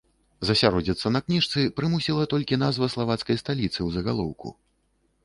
[0.47, 4.55] Засяродзіцца на кніжцы прымусіла толькі назва славацкай сталіцы ў загалоўку.